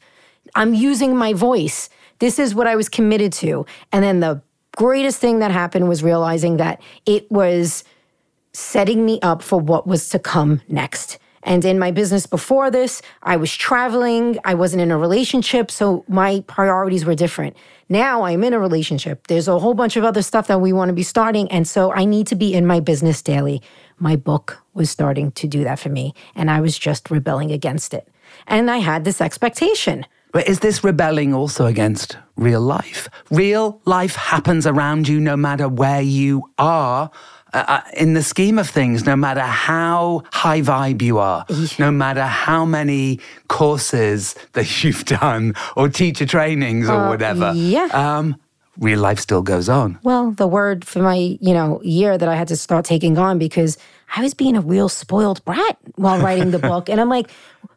I'm 0.56 0.74
using 0.74 1.16
my 1.16 1.34
voice. 1.34 1.90
This 2.20 2.40
is 2.40 2.56
what 2.56 2.68
I 2.68 2.78
was 2.78 2.88
committed 2.88 3.34
to. 3.34 3.66
And 3.92 4.02
then 4.02 4.22
the 4.22 4.42
greatest 4.76 5.20
thing 5.20 5.40
that 5.40 5.52
happened 5.52 5.88
was 5.88 6.04
realizing 6.04 6.58
that 6.58 6.82
it 7.06 7.30
was 7.32 7.84
setting 8.54 9.06
me 9.06 9.20
up 9.22 9.42
for 9.42 9.60
what 9.60 9.88
was 9.88 10.10
to 10.10 10.20
come 10.20 10.62
next. 10.68 11.18
And 11.44 11.66
in 11.66 11.80
my 11.80 11.92
business 11.92 12.26
before 12.26 12.70
this, 12.70 13.02
I 13.24 13.36
was 13.38 13.56
traveling, 13.56 14.38
I 14.46 14.54
wasn't 14.54 14.82
in 14.84 14.92
a 14.92 14.98
relationship, 14.98 15.72
so 15.72 16.06
my 16.08 16.44
priorities 16.48 17.04
were 17.04 17.16
different. 17.16 17.58
Now 17.90 18.24
I'm 18.24 18.44
in 18.44 18.54
a 18.54 18.60
relationship. 18.60 19.28
There's 19.28 19.48
a 19.48 19.58
whole 19.58 19.74
bunch 19.74 19.98
of 19.98 20.04
other 20.04 20.22
stuff 20.22 20.48
that 20.48 20.62
we 20.62 20.72
want 20.72 20.90
to 20.90 20.94
be 20.94 21.04
starting. 21.04 21.52
And 21.52 21.68
so 21.68 21.92
I 21.92 22.06
need 22.06 22.28
to 22.28 22.36
be 22.36 22.54
in 22.54 22.66
my 22.66 22.80
business 22.80 23.22
daily. 23.22 23.62
My 23.98 24.16
book 24.16 24.62
was 24.74 24.90
starting 24.90 25.32
to 25.34 25.48
do 25.48 25.64
that 25.64 25.80
for 25.80 25.90
me, 25.90 26.14
and 26.36 26.50
I 26.50 26.62
was 26.62 26.78
just 26.78 27.10
rebelling 27.12 27.52
against 27.52 27.94
it. 27.94 28.08
And 28.48 28.70
I 28.70 28.78
had 28.78 29.04
this 29.04 29.20
expectation. 29.20 30.06
But 30.32 30.48
is 30.48 30.60
this 30.60 30.84
rebelling 30.84 31.34
also 31.34 31.66
against 31.66 32.18
real 32.36 32.62
life? 32.62 33.10
Real 33.30 33.82
life 33.86 34.16
happens 34.16 34.66
around 34.66 35.08
you 35.08 35.20
no 35.20 35.36
matter 35.36 35.68
where 35.68 36.02
you 36.02 36.50
are. 36.58 37.12
Uh, 37.54 37.66
uh, 37.68 37.82
in 37.98 38.14
the 38.14 38.24
scheme 38.24 38.58
of 38.58 38.70
things, 38.70 39.06
no 39.06 39.14
matter 39.14 39.42
how 39.42 40.24
high 40.32 40.62
vibe 40.62 41.02
you 41.02 41.20
are, 41.20 41.46
yeah. 41.50 41.68
no 41.80 41.92
matter 41.92 42.24
how 42.24 42.64
many 42.64 43.20
courses 43.50 44.36
that 44.54 44.84
you've 44.84 45.04
done 45.04 45.54
or 45.76 45.90
teacher 45.90 46.26
trainings 46.26 46.88
or 46.88 46.94
uh, 46.94 47.10
whatever, 47.10 47.52
yeah. 47.54 47.90
Um, 47.92 48.38
real 48.78 49.02
life 49.02 49.20
still 49.20 49.42
goes 49.42 49.68
on. 49.68 50.00
Well, 50.02 50.32
the 50.32 50.48
word 50.48 50.86
for 50.86 51.00
my, 51.02 51.38
you 51.42 51.54
know, 51.54 51.82
year 51.84 52.18
that 52.18 52.30
I 52.30 52.36
had 52.36 52.48
to 52.50 52.56
start 52.56 52.86
taking 52.86 53.18
on 53.18 53.38
because 53.38 53.78
I 54.16 54.22
was 54.22 54.34
being 54.34 54.56
a 54.56 54.62
real 54.62 54.90
spoiled 54.90 55.44
brat 55.44 55.78
while 55.96 56.22
writing 56.22 56.52
the 56.52 56.60
book. 56.72 56.90
And 56.90 57.02
I'm 57.02 57.10
like, 57.10 57.30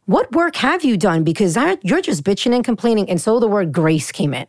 what 0.06 0.30
work 0.32 0.56
have 0.56 0.84
you 0.84 0.96
done? 0.96 1.24
Because 1.24 1.56
I, 1.56 1.78
you're 1.82 2.02
just 2.02 2.24
bitching 2.24 2.54
and 2.54 2.64
complaining. 2.64 3.08
And 3.08 3.20
so 3.20 3.40
the 3.40 3.48
word 3.48 3.72
grace 3.72 4.12
came 4.12 4.34
in, 4.34 4.46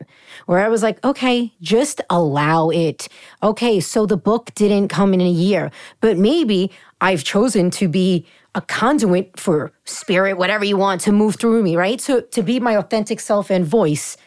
where 0.47 0.59
I 0.59 0.67
was 0.67 0.83
like, 0.83 1.03
okay, 1.03 1.53
just 1.61 2.01
allow 2.09 2.69
it. 2.69 3.07
Okay, 3.41 3.79
so 3.79 4.05
the 4.05 4.17
book 4.17 4.51
didn't 4.55 4.89
come 4.89 5.13
in 5.13 5.21
a 5.21 5.29
year, 5.29 5.71
but 6.01 6.17
maybe 6.17 6.71
I've 6.99 7.23
chosen 7.23 7.71
to 7.71 7.87
be 7.87 8.25
a 8.53 8.61
conduit 8.61 9.39
for 9.39 9.71
spirit, 9.85 10.37
whatever 10.37 10.65
you 10.65 10.77
want, 10.77 11.01
to 11.01 11.11
move 11.11 11.35
through 11.35 11.63
me, 11.63 11.75
right? 11.75 11.99
So 12.01 12.21
to 12.21 12.43
be 12.43 12.59
my 12.59 12.75
authentic 12.75 13.19
self 13.19 13.49
and 13.49 13.65
voice. 13.65 14.17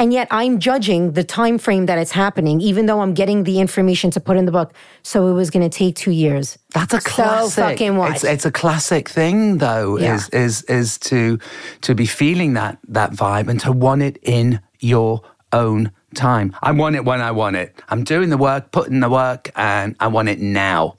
And 0.00 0.14
yet 0.14 0.28
I'm 0.30 0.58
judging 0.58 1.12
the 1.12 1.22
time 1.22 1.58
frame 1.58 1.84
that 1.84 1.98
it's 1.98 2.10
happening, 2.10 2.62
even 2.62 2.86
though 2.86 3.00
I'm 3.02 3.12
getting 3.12 3.44
the 3.44 3.60
information 3.60 4.10
to 4.12 4.20
put 4.20 4.38
in 4.38 4.46
the 4.46 4.50
book. 4.50 4.72
So 5.02 5.28
it 5.28 5.34
was 5.34 5.50
going 5.50 5.68
to 5.68 5.78
take 5.78 5.94
two 5.94 6.10
years. 6.10 6.58
That's 6.70 6.94
a 6.94 7.00
classic. 7.00 7.52
So 7.52 7.62
fucking? 7.62 7.96
It's, 8.14 8.24
it's 8.24 8.46
a 8.46 8.50
classic 8.50 9.10
thing, 9.10 9.58
though. 9.58 9.98
Yeah. 9.98 10.14
Is 10.14 10.28
is 10.30 10.62
is 10.62 10.98
to 11.10 11.38
to 11.82 11.94
be 11.94 12.06
feeling 12.06 12.54
that 12.54 12.78
that 12.88 13.12
vibe 13.12 13.48
and 13.48 13.60
to 13.60 13.72
want 13.72 14.00
it 14.00 14.18
in 14.22 14.60
your 14.80 15.20
own 15.52 15.92
time. 16.14 16.56
I 16.62 16.72
want 16.72 16.96
it 16.96 17.04
when 17.04 17.20
I 17.20 17.32
want 17.32 17.56
it. 17.56 17.82
I'm 17.90 18.02
doing 18.02 18.30
the 18.30 18.38
work, 18.38 18.72
putting 18.72 19.00
the 19.00 19.10
work, 19.10 19.50
and 19.54 19.96
I 20.00 20.06
want 20.06 20.30
it 20.30 20.40
now. 20.40 20.96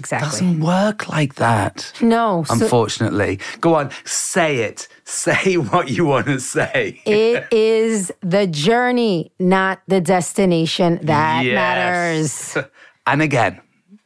Exactly. 0.00 0.30
Doesn't 0.30 0.60
work 0.60 1.08
like 1.08 1.34
that. 1.36 1.92
No, 2.00 2.44
so 2.44 2.54
Unfortunately. 2.54 3.38
Go 3.60 3.74
on, 3.74 3.90
say 4.04 4.50
it. 4.68 4.88
Say 5.04 5.54
what 5.72 5.90
you 5.90 6.04
want 6.06 6.26
to 6.26 6.40
say. 6.40 7.00
it 7.06 7.46
is 7.52 8.10
the 8.36 8.46
journey, 8.46 9.30
not 9.38 9.76
the 9.86 10.00
destination 10.00 10.98
that 11.02 11.44
Yes. 11.44 11.54
matters. 11.54 12.66
And 13.06 13.22
again, 13.22 13.60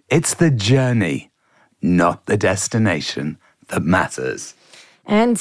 it's 0.08 0.34
the 0.34 0.50
journey, 0.50 1.30
not 1.82 2.24
the 2.26 2.36
destination, 2.38 3.36
that 3.68 3.82
matters. 3.82 4.54
And 5.04 5.36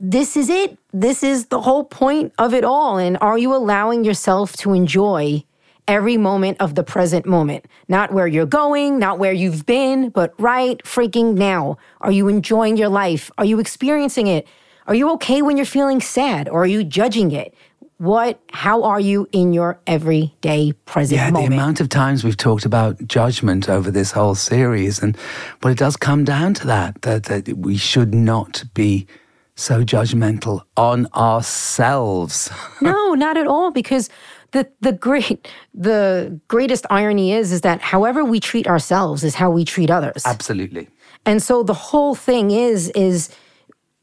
this 0.00 0.36
is 0.36 0.50
it. 0.50 0.76
This 0.92 1.22
is 1.22 1.46
the 1.46 1.60
whole 1.62 1.84
point 1.84 2.32
of 2.38 2.52
it 2.52 2.64
all. 2.64 2.98
And 2.98 3.16
are 3.20 3.38
you 3.38 3.54
allowing 3.54 4.04
yourself 4.04 4.52
to 4.62 4.74
enjoy 4.74 5.44
every 5.88 6.16
moment 6.16 6.60
of 6.60 6.74
the 6.74 6.84
present 6.84 7.26
moment? 7.26 7.66
Not 7.88 8.12
where 8.12 8.26
you're 8.26 8.46
going, 8.46 8.98
not 8.98 9.18
where 9.18 9.32
you've 9.32 9.66
been, 9.66 10.10
but 10.10 10.34
right 10.40 10.82
freaking 10.84 11.34
now. 11.34 11.78
Are 12.00 12.12
you 12.12 12.28
enjoying 12.28 12.76
your 12.76 12.88
life? 12.88 13.30
Are 13.38 13.44
you 13.44 13.60
experiencing 13.60 14.26
it? 14.26 14.46
Are 14.86 14.94
you 14.94 15.10
okay 15.12 15.42
when 15.42 15.56
you're 15.56 15.66
feeling 15.66 16.00
sad 16.00 16.48
or 16.48 16.62
are 16.62 16.66
you 16.66 16.84
judging 16.84 17.32
it? 17.32 17.54
What, 17.98 18.40
how 18.52 18.82
are 18.82 18.98
you 19.00 19.28
in 19.32 19.52
your 19.52 19.78
everyday 19.86 20.72
present 20.84 21.20
Yeah, 21.20 21.30
moment? 21.30 21.50
the 21.50 21.56
amount 21.56 21.80
of 21.80 21.88
times 21.88 22.24
we've 22.24 22.36
talked 22.36 22.64
about 22.64 23.06
judgment 23.06 23.68
over 23.68 23.90
this 23.90 24.10
whole 24.10 24.34
series, 24.34 25.00
and 25.00 25.16
but 25.60 25.70
it 25.70 25.78
does 25.78 25.96
come 25.96 26.24
down 26.24 26.54
to 26.54 26.66
that, 26.66 27.00
that 27.02 27.24
that 27.24 27.56
we 27.56 27.76
should 27.76 28.12
not 28.12 28.64
be 28.74 29.06
so 29.56 29.84
judgmental 29.84 30.62
on 30.76 31.06
ourselves. 31.14 32.50
No, 32.80 33.14
not 33.14 33.36
at 33.36 33.46
all. 33.46 33.70
Because 33.70 34.10
the 34.50 34.68
the 34.80 34.92
great 34.92 35.48
the 35.72 36.38
greatest 36.48 36.86
irony 36.90 37.32
is 37.32 37.52
is 37.52 37.60
that 37.62 37.80
however 37.80 38.24
we 38.24 38.40
treat 38.40 38.66
ourselves 38.66 39.24
is 39.24 39.34
how 39.34 39.50
we 39.50 39.64
treat 39.64 39.90
others. 39.90 40.22
Absolutely. 40.26 40.88
And 41.26 41.42
so 41.42 41.62
the 41.62 41.74
whole 41.74 42.14
thing 42.14 42.50
is 42.50 42.90
is 42.90 43.30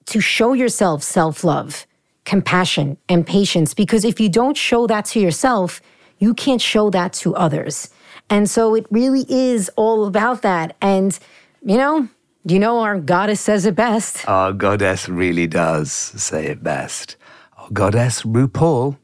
to 0.06 0.20
show 0.20 0.54
yourself 0.54 1.04
self-love, 1.04 1.86
compassion, 2.26 2.98
and 3.08 3.26
patience. 3.26 3.74
Because 3.74 4.04
if 4.04 4.20
you 4.20 4.30
don't 4.30 4.58
show 4.58 4.88
that 4.88 5.06
to 5.06 5.20
yourself, 5.20 5.82
you 6.20 6.34
can't 6.34 6.62
show 6.62 6.90
that 6.90 7.14
to 7.14 7.36
others. 7.36 7.90
And 8.30 8.50
so 8.50 8.76
it 8.76 8.86
really 8.90 9.26
is 9.30 9.70
all 9.76 10.06
about 10.06 10.42
that. 10.42 10.76
And 10.82 11.18
you 11.64 11.78
know, 11.78 12.08
you 12.46 12.60
know 12.60 12.80
our 12.80 13.00
goddess 13.00 13.42
says 13.42 13.66
it 13.66 13.76
best. 13.76 14.28
Our 14.28 14.54
goddess 14.54 15.08
really 15.08 15.48
does 15.48 15.92
say 15.92 16.48
it 16.48 16.64
best. 16.64 17.18
Our 17.58 17.70
goddess 17.72 18.24
RuPaul 18.24 18.98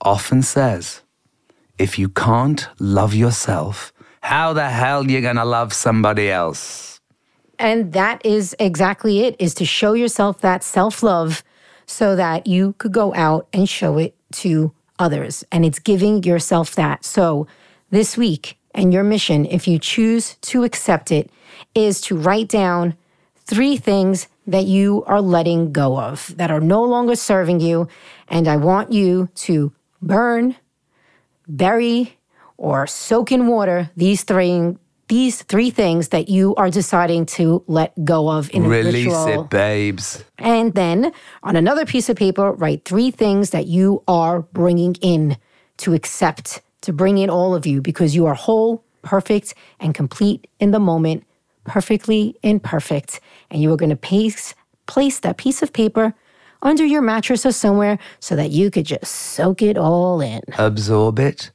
often 0.00 0.42
says, 0.42 1.02
if 1.78 1.98
you 1.98 2.08
can't 2.08 2.68
love 2.78 3.14
yourself, 3.14 3.92
how 4.20 4.52
the 4.52 4.68
hell 4.68 5.10
you 5.10 5.20
gonna 5.20 5.44
love 5.44 5.72
somebody 5.72 6.30
else? 6.30 7.00
And 7.58 7.92
that 7.92 8.24
is 8.24 8.54
exactly 8.58 9.20
it 9.20 9.36
is 9.38 9.54
to 9.54 9.64
show 9.64 9.94
yourself 9.94 10.40
that 10.40 10.62
self-love 10.62 11.42
so 11.86 12.16
that 12.16 12.46
you 12.46 12.74
could 12.78 12.92
go 12.92 13.14
out 13.14 13.48
and 13.52 13.68
show 13.68 13.96
it 13.98 14.14
to 14.32 14.72
others. 14.98 15.44
And 15.50 15.64
it's 15.64 15.78
giving 15.78 16.22
yourself 16.22 16.74
that. 16.74 17.04
So 17.04 17.46
this 17.90 18.16
week 18.16 18.58
and 18.76 18.92
your 18.92 19.02
mission, 19.02 19.46
if 19.46 19.66
you 19.66 19.78
choose 19.78 20.36
to 20.42 20.62
accept 20.62 21.10
it, 21.10 21.30
is 21.74 22.00
to 22.02 22.16
write 22.16 22.48
down 22.48 22.96
three 23.46 23.76
things 23.76 24.28
that 24.46 24.66
you 24.66 25.02
are 25.06 25.20
letting 25.20 25.72
go 25.72 25.98
of 25.98 26.36
that 26.36 26.50
are 26.50 26.60
no 26.60 26.82
longer 26.84 27.16
serving 27.16 27.60
you. 27.60 27.88
And 28.28 28.46
I 28.46 28.56
want 28.56 28.92
you 28.92 29.28
to 29.36 29.72
burn, 30.00 30.56
bury, 31.48 32.18
or 32.56 32.86
soak 32.86 33.32
in 33.32 33.46
water 33.46 33.90
these 33.96 34.22
three 34.22 34.76
these 35.08 35.42
three 35.42 35.70
things 35.70 36.08
that 36.08 36.28
you 36.28 36.52
are 36.56 36.68
deciding 36.68 37.26
to 37.26 37.62
let 37.68 37.92
go 38.04 38.28
of 38.28 38.50
in 38.52 38.64
a 38.64 38.68
Release 38.68 39.06
ritual. 39.06 39.44
it, 39.44 39.50
babes. 39.50 40.24
And 40.36 40.74
then 40.74 41.12
on 41.44 41.54
another 41.54 41.86
piece 41.86 42.08
of 42.08 42.16
paper, 42.16 42.50
write 42.50 42.84
three 42.84 43.12
things 43.12 43.50
that 43.50 43.66
you 43.66 44.02
are 44.08 44.42
bringing 44.42 44.96
in 44.96 45.36
to 45.76 45.94
accept, 45.94 46.60
to 46.86 46.92
bring 46.92 47.18
in 47.18 47.28
all 47.28 47.54
of 47.54 47.66
you 47.66 47.82
because 47.82 48.14
you 48.14 48.26
are 48.26 48.34
whole, 48.34 48.84
perfect, 49.02 49.54
and 49.80 49.92
complete 49.92 50.46
in 50.60 50.70
the 50.70 50.78
moment, 50.78 51.24
perfectly 51.64 52.36
imperfect. 52.42 53.20
And 53.50 53.60
you 53.60 53.72
are 53.72 53.76
going 53.76 53.90
to 53.90 53.96
place, 53.96 54.54
place 54.86 55.18
that 55.20 55.36
piece 55.36 55.62
of 55.62 55.72
paper 55.72 56.14
under 56.62 56.84
your 56.84 57.02
mattress 57.02 57.44
or 57.44 57.50
somewhere 57.50 57.98
so 58.20 58.36
that 58.36 58.50
you 58.50 58.70
could 58.70 58.86
just 58.86 59.06
soak 59.06 59.62
it 59.62 59.76
all 59.76 60.20
in. 60.20 60.40
Absorb 60.58 61.18
it 61.18 61.50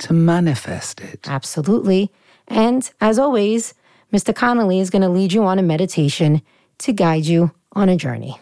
to 0.00 0.14
manifest 0.14 1.02
it. 1.02 1.28
Absolutely. 1.28 2.10
And 2.48 2.90
as 3.02 3.18
always, 3.18 3.74
Mr. 4.10 4.34
Connolly 4.34 4.80
is 4.80 4.88
going 4.88 5.02
to 5.02 5.10
lead 5.10 5.34
you 5.34 5.44
on 5.44 5.58
a 5.58 5.62
meditation 5.62 6.40
to 6.78 6.94
guide 6.94 7.26
you 7.26 7.52
on 7.72 7.90
a 7.90 7.96
journey. 7.96 8.40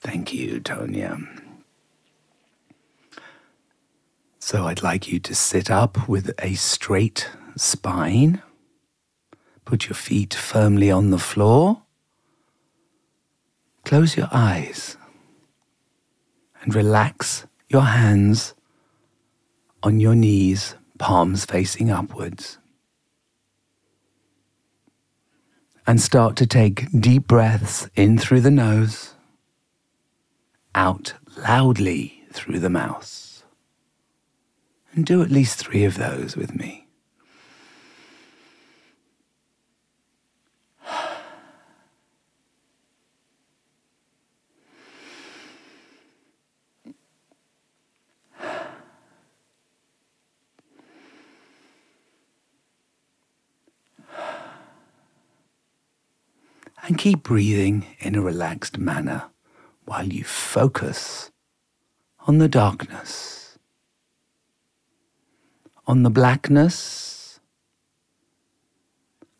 Thank 0.00 0.32
you, 0.32 0.60
Tonya. 0.60 1.41
So 4.44 4.66
I'd 4.66 4.82
like 4.82 5.06
you 5.06 5.20
to 5.20 5.36
sit 5.36 5.70
up 5.70 6.08
with 6.08 6.32
a 6.40 6.54
straight 6.54 7.30
spine. 7.56 8.42
Put 9.64 9.86
your 9.86 9.94
feet 9.94 10.34
firmly 10.34 10.90
on 10.90 11.10
the 11.10 11.18
floor. 11.18 11.82
Close 13.84 14.16
your 14.16 14.26
eyes 14.32 14.96
and 16.60 16.74
relax 16.74 17.46
your 17.68 17.82
hands 17.82 18.54
on 19.80 20.00
your 20.00 20.16
knees, 20.16 20.74
palms 20.98 21.44
facing 21.44 21.92
upwards. 21.92 22.58
And 25.86 26.00
start 26.00 26.34
to 26.38 26.48
take 26.48 26.90
deep 27.00 27.28
breaths 27.28 27.88
in 27.94 28.18
through 28.18 28.40
the 28.40 28.50
nose, 28.50 29.14
out 30.74 31.14
loudly 31.38 32.24
through 32.32 32.58
the 32.58 32.68
mouth. 32.68 33.21
And 34.94 35.06
do 35.06 35.22
at 35.22 35.30
least 35.30 35.58
three 35.58 35.84
of 35.84 35.96
those 35.96 36.36
with 36.36 36.54
me. 36.54 36.82
and 56.84 56.98
keep 56.98 57.22
breathing 57.22 57.86
in 58.00 58.14
a 58.14 58.20
relaxed 58.20 58.76
manner 58.76 59.24
while 59.84 60.06
you 60.06 60.24
focus 60.24 61.30
on 62.26 62.38
the 62.38 62.48
darkness, 62.48 63.41
on 65.86 66.02
the 66.02 66.10
blackness, 66.10 67.40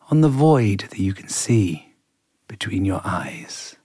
on 0.09 0.21
the 0.21 0.29
void 0.29 0.81
that 0.89 0.99
you 0.99 1.13
can 1.13 1.29
see 1.29 1.93
between 2.47 2.85
your 2.85 3.01
eyes. 3.03 3.77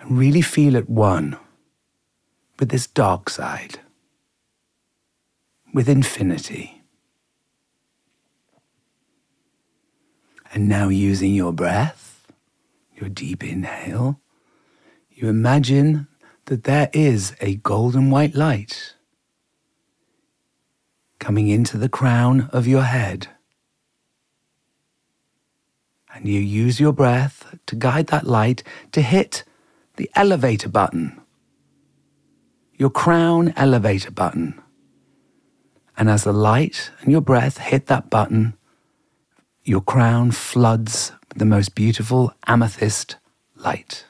And 0.00 0.18
really 0.18 0.42
feel 0.42 0.76
at 0.76 0.88
one 0.88 1.36
with 2.58 2.70
this 2.70 2.86
dark 2.86 3.28
side, 3.28 3.80
with 5.72 5.88
infinity. 5.88 6.82
And 10.52 10.68
now, 10.68 10.88
using 10.88 11.34
your 11.34 11.52
breath, 11.52 12.32
your 12.94 13.08
deep 13.08 13.42
inhale, 13.42 14.20
you 15.10 15.28
imagine 15.28 16.06
that 16.44 16.64
there 16.64 16.90
is 16.92 17.34
a 17.40 17.56
golden 17.56 18.08
white 18.10 18.36
light 18.36 18.94
coming 21.24 21.48
into 21.48 21.78
the 21.78 21.88
crown 21.88 22.50
of 22.52 22.66
your 22.66 22.82
head. 22.82 23.28
And 26.14 26.28
you 26.28 26.38
use 26.38 26.78
your 26.78 26.92
breath 26.92 27.56
to 27.64 27.74
guide 27.76 28.08
that 28.08 28.26
light 28.26 28.62
to 28.92 29.00
hit 29.00 29.42
the 29.96 30.10
elevator 30.14 30.68
button, 30.68 31.18
your 32.76 32.90
crown 32.90 33.54
elevator 33.56 34.10
button. 34.10 34.60
And 35.96 36.10
as 36.10 36.24
the 36.24 36.32
light 36.34 36.90
and 37.00 37.10
your 37.10 37.22
breath 37.22 37.56
hit 37.56 37.86
that 37.86 38.10
button, 38.10 38.52
your 39.64 39.80
crown 39.80 40.30
floods 40.30 41.12
with 41.30 41.38
the 41.38 41.46
most 41.46 41.74
beautiful 41.74 42.34
amethyst 42.46 43.16
light. 43.56 44.04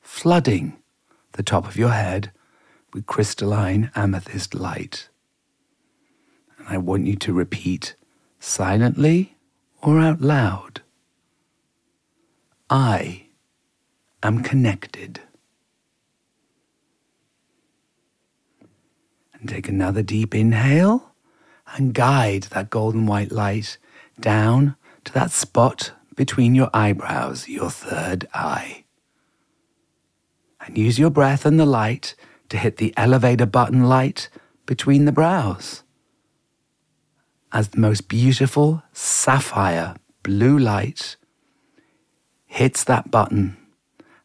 flooding 0.00 0.76
the 1.32 1.42
top 1.42 1.66
of 1.66 1.76
your 1.76 1.90
head 1.90 2.30
with 2.92 3.06
crystalline 3.06 3.90
amethyst 3.94 4.54
light. 4.54 5.08
And 6.62 6.76
I 6.76 6.78
want 6.78 7.06
you 7.06 7.16
to 7.16 7.32
repeat 7.32 7.96
silently 8.38 9.36
or 9.82 9.98
out 9.98 10.20
loud 10.20 10.82
I 12.70 13.26
am 14.22 14.42
connected. 14.42 15.20
And 19.34 19.46
take 19.46 19.68
another 19.68 20.02
deep 20.02 20.34
inhale 20.34 21.12
and 21.76 21.92
guide 21.92 22.44
that 22.44 22.70
golden 22.70 23.04
white 23.04 23.30
light 23.30 23.76
down 24.18 24.76
to 25.04 25.12
that 25.12 25.32
spot 25.32 25.92
between 26.16 26.54
your 26.54 26.70
eyebrows, 26.72 27.46
your 27.46 27.68
third 27.68 28.26
eye. 28.32 28.84
And 30.64 30.78
use 30.78 30.98
your 30.98 31.10
breath 31.10 31.44
and 31.44 31.60
the 31.60 31.66
light 31.66 32.14
to 32.48 32.56
hit 32.56 32.78
the 32.78 32.94
elevator 32.96 33.44
button 33.44 33.84
light 33.84 34.30
between 34.64 35.04
the 35.04 35.12
brows. 35.12 35.81
As 37.54 37.68
the 37.68 37.80
most 37.80 38.08
beautiful 38.08 38.82
sapphire 38.94 39.96
blue 40.22 40.58
light 40.58 41.16
hits 42.46 42.82
that 42.84 43.10
button 43.10 43.58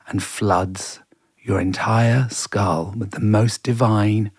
and 0.07 0.24
floods 0.24 1.01
your 1.41 1.60
entire 1.60 2.29
skull 2.29 2.93
with 2.98 3.12
the 3.12 3.19
most 3.19 3.63
divine, 3.63 4.31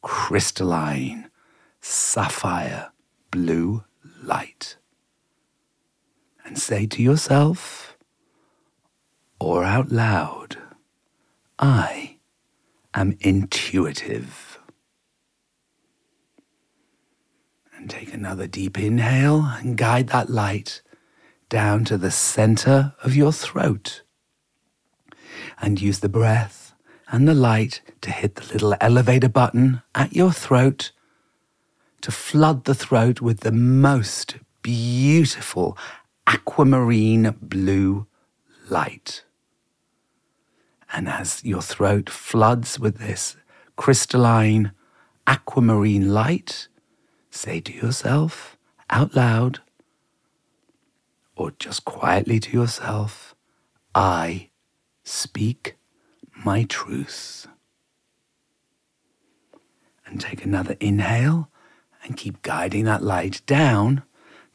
crystalline, 0.00 1.30
sapphire 1.80 2.90
blue 3.30 3.84
light. 4.20 4.76
And 6.44 6.58
say 6.58 6.86
to 6.86 7.02
yourself 7.02 7.96
or 9.38 9.62
out 9.62 9.92
loud, 9.92 10.58
I 11.60 12.18
am 12.92 13.16
intuitive. 13.20 14.51
And 17.82 17.90
take 17.90 18.14
another 18.14 18.46
deep 18.46 18.78
inhale 18.78 19.42
and 19.58 19.76
guide 19.76 20.06
that 20.10 20.30
light 20.30 20.82
down 21.48 21.84
to 21.86 21.98
the 21.98 22.12
center 22.12 22.94
of 23.02 23.16
your 23.16 23.32
throat. 23.32 24.02
And 25.60 25.82
use 25.82 25.98
the 25.98 26.08
breath 26.08 26.76
and 27.08 27.26
the 27.26 27.34
light 27.34 27.82
to 28.02 28.12
hit 28.12 28.36
the 28.36 28.46
little 28.52 28.76
elevator 28.80 29.28
button 29.28 29.82
at 29.96 30.14
your 30.14 30.30
throat 30.30 30.92
to 32.02 32.12
flood 32.12 32.66
the 32.66 32.74
throat 32.76 33.20
with 33.20 33.40
the 33.40 33.50
most 33.50 34.36
beautiful 34.62 35.76
aquamarine 36.28 37.34
blue 37.42 38.06
light. 38.70 39.24
And 40.92 41.08
as 41.08 41.44
your 41.44 41.62
throat 41.62 42.08
floods 42.08 42.78
with 42.78 42.98
this 42.98 43.36
crystalline 43.74 44.70
aquamarine 45.26 46.14
light, 46.14 46.68
say 47.32 47.60
to 47.60 47.72
yourself 47.72 48.56
out 48.90 49.16
loud 49.16 49.60
or 51.34 51.50
just 51.58 51.84
quietly 51.84 52.38
to 52.38 52.52
yourself, 52.52 53.34
I 53.94 54.50
speak 55.02 55.76
my 56.44 56.64
truth. 56.64 57.46
And 60.06 60.20
take 60.20 60.44
another 60.44 60.76
inhale 60.78 61.48
and 62.04 62.16
keep 62.16 62.42
guiding 62.42 62.84
that 62.84 63.02
light 63.02 63.40
down 63.46 64.02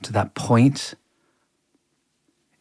to 0.03 0.13
that 0.13 0.36
point 0.36 0.93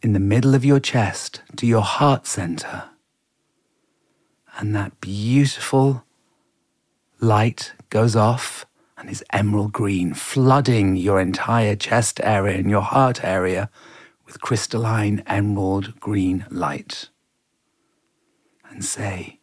in 0.00 0.14
the 0.14 0.20
middle 0.20 0.54
of 0.54 0.64
your 0.64 0.80
chest, 0.80 1.42
to 1.56 1.66
your 1.66 1.82
heart 1.82 2.26
center. 2.26 2.84
And 4.58 4.74
that 4.74 4.98
beautiful 5.02 6.04
light 7.20 7.74
goes 7.90 8.16
off 8.16 8.64
and 9.06 9.12
is 9.12 9.22
emerald 9.32 9.72
green, 9.72 10.12
flooding 10.12 10.96
your 10.96 11.20
entire 11.20 11.76
chest 11.76 12.20
area 12.24 12.58
and 12.58 12.68
your 12.68 12.82
heart 12.82 13.22
area 13.22 13.70
with 14.24 14.40
crystalline 14.40 15.22
emerald 15.28 16.00
green 16.00 16.44
light. 16.50 17.08
And 18.68 18.84
say 18.84 19.38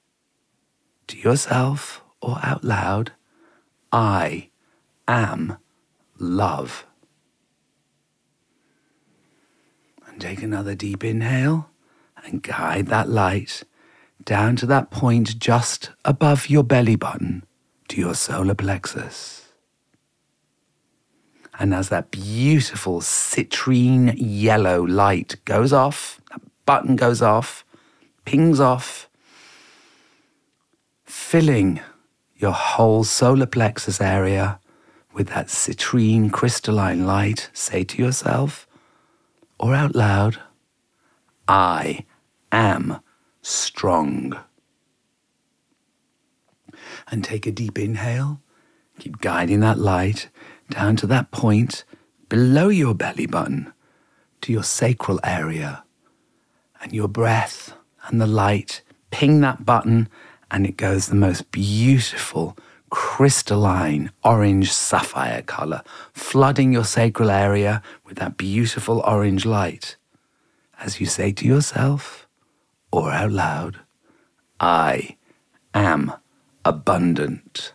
to 1.07 1.17
yourself 1.17 2.03
or 2.21 2.39
out 2.43 2.65
loud, 2.65 3.13
I 3.89 4.49
am 5.07 5.55
love. 6.19 6.85
And 10.05 10.19
take 10.19 10.43
another 10.43 10.75
deep 10.75 11.05
inhale 11.05 11.69
and 12.25 12.43
guide 12.43 12.87
that 12.87 13.07
light 13.07 13.63
down 14.25 14.57
to 14.57 14.65
that 14.65 14.91
point 14.91 15.39
just 15.39 15.91
above 16.03 16.49
your 16.49 16.65
belly 16.65 16.97
button 16.97 17.45
to 17.87 18.01
your 18.01 18.13
solar 18.13 18.55
plexus. 18.55 19.42
And 21.59 21.73
as 21.73 21.89
that 21.89 22.11
beautiful 22.11 23.01
citrine 23.01 24.15
yellow 24.17 24.83
light 24.83 25.35
goes 25.45 25.71
off, 25.71 26.19
that 26.31 26.41
button 26.65 26.95
goes 26.95 27.21
off, 27.21 27.63
pings 28.25 28.59
off, 28.59 29.07
filling 31.05 31.79
your 32.35 32.51
whole 32.51 33.03
solar 33.03 33.45
plexus 33.45 34.01
area 34.01 34.59
with 35.13 35.29
that 35.29 35.47
citrine 35.47 36.31
crystalline 36.31 37.05
light, 37.05 37.49
say 37.53 37.83
to 37.83 38.01
yourself 38.01 38.67
or 39.59 39.75
out 39.75 39.95
loud, 39.95 40.39
I 41.47 42.05
am 42.51 42.99
strong. 43.41 44.37
And 47.09 47.23
take 47.23 47.45
a 47.45 47.51
deep 47.51 47.77
inhale. 47.77 48.41
Keep 48.99 49.21
guiding 49.21 49.59
that 49.59 49.77
light 49.77 50.29
down 50.69 50.95
to 50.97 51.07
that 51.07 51.31
point 51.31 51.83
below 52.29 52.69
your 52.69 52.95
belly 52.95 53.25
button 53.25 53.71
to 54.41 54.51
your 54.51 54.63
sacral 54.63 55.19
area. 55.23 55.83
And 56.81 56.91
your 56.93 57.07
breath 57.07 57.73
and 58.07 58.19
the 58.19 58.27
light 58.27 58.81
ping 59.11 59.41
that 59.41 59.65
button, 59.65 60.09
and 60.51 60.65
it 60.65 60.75
goes 60.75 61.07
the 61.07 61.15
most 61.15 61.51
beautiful 61.51 62.57
crystalline 62.89 64.11
orange 64.23 64.71
sapphire 64.71 65.41
color, 65.41 65.81
flooding 66.13 66.73
your 66.73 66.83
sacral 66.83 67.29
area 67.29 67.81
with 68.05 68.17
that 68.17 68.37
beautiful 68.37 68.99
orange 69.05 69.45
light. 69.45 69.95
As 70.79 70.99
you 70.99 71.05
say 71.05 71.31
to 71.31 71.45
yourself, 71.45 72.27
or 72.91 73.11
out 73.11 73.31
loud, 73.31 73.79
I 74.59 75.17
am 75.73 76.13
abundant. 76.65 77.73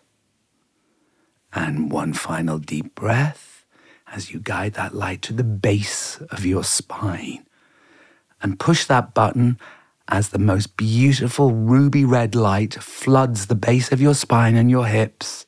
And 1.59 1.91
one 1.91 2.13
final 2.13 2.61
deep 2.61 2.95
breath 2.95 3.67
as 4.13 4.31
you 4.31 4.39
guide 4.39 4.75
that 4.75 4.95
light 4.95 5.23
to 5.23 5.33
the 5.33 5.43
base 5.43 6.21
of 6.31 6.47
your 6.47 6.63
spine. 6.63 7.45
And 8.41 8.61
push 8.61 8.85
that 8.85 9.13
button 9.13 9.59
as 10.07 10.29
the 10.29 10.39
most 10.39 10.77
beautiful 10.77 11.51
ruby 11.51 12.05
red 12.05 12.37
light 12.37 12.75
floods 12.75 13.47
the 13.47 13.57
base 13.57 13.91
of 13.91 14.01
your 14.01 14.15
spine 14.15 14.55
and 14.55 14.71
your 14.71 14.87
hips, 14.87 15.47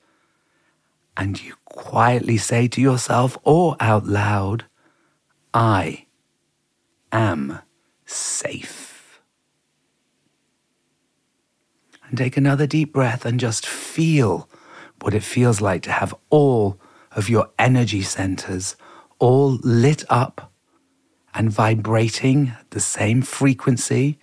and 1.16 1.40
you 1.40 1.54
quietly 1.64 2.36
say 2.38 2.66
to 2.66 2.80
yourself 2.80 3.38
or 3.44 3.76
out 3.78 4.04
loud, 4.04 4.64
I 5.54 6.06
am 7.12 7.60
safe. 8.04 9.20
And 12.08 12.18
take 12.18 12.36
another 12.36 12.66
deep 12.66 12.92
breath 12.92 13.24
and 13.24 13.38
just 13.38 13.64
feel 13.64 14.49
what 15.02 15.14
it 15.14 15.22
feels 15.22 15.60
like 15.60 15.82
to 15.82 15.92
have 15.92 16.14
all 16.30 16.78
of 17.12 17.28
your 17.28 17.50
energy 17.58 18.02
centers 18.02 18.76
all 19.18 19.58
lit 19.62 20.04
up 20.08 20.52
and 21.34 21.50
vibrating 21.50 22.48
at 22.58 22.70
the 22.70 22.80
same 22.80 23.22
frequency 23.22 24.18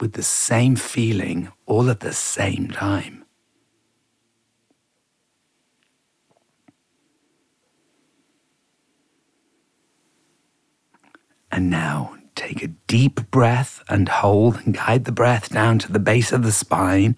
with 0.00 0.12
the 0.12 0.22
same 0.22 0.76
feeling 0.76 1.50
all 1.66 1.90
at 1.90 2.00
the 2.00 2.12
same 2.12 2.68
time. 2.70 3.24
And 11.50 11.70
now 11.70 12.16
take 12.34 12.64
a 12.64 12.68
deep 12.88 13.30
breath 13.30 13.82
and 13.88 14.08
hold 14.08 14.56
and 14.56 14.74
guide 14.74 15.04
the 15.04 15.12
breath 15.12 15.50
down 15.50 15.78
to 15.78 15.92
the 15.92 16.00
base 16.00 16.32
of 16.32 16.42
the 16.42 16.50
spine. 16.50 17.16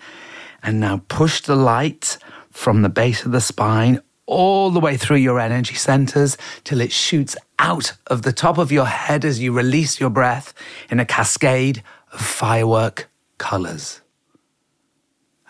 And 0.62 0.78
now 0.78 1.02
push 1.08 1.40
the 1.40 1.56
light 1.56 2.18
from 2.56 2.80
the 2.80 2.88
base 2.88 3.26
of 3.26 3.32
the 3.32 3.40
spine 3.40 4.00
all 4.24 4.70
the 4.70 4.80
way 4.80 4.96
through 4.96 5.18
your 5.18 5.38
energy 5.38 5.74
centers 5.74 6.38
till 6.64 6.80
it 6.80 6.90
shoots 6.90 7.36
out 7.58 7.92
of 8.06 8.22
the 8.22 8.32
top 8.32 8.56
of 8.56 8.72
your 8.72 8.86
head 8.86 9.26
as 9.26 9.40
you 9.40 9.52
release 9.52 10.00
your 10.00 10.08
breath 10.08 10.54
in 10.90 10.98
a 10.98 11.04
cascade 11.04 11.82
of 12.12 12.20
firework 12.20 13.08
colors. 13.36 14.00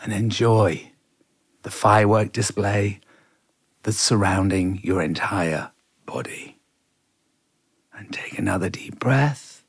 And 0.02 0.12
enjoy 0.12 0.90
the 1.62 1.70
firework 1.70 2.32
display 2.32 3.00
that's 3.84 4.00
surrounding 4.00 4.80
your 4.82 5.00
entire 5.00 5.70
body. 6.06 6.58
And 7.96 8.12
take 8.12 8.36
another 8.36 8.68
deep 8.68 8.98
breath. 8.98 9.64